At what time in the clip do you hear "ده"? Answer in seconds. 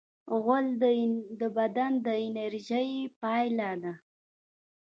3.81-3.93